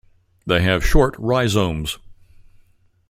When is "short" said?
0.83-1.13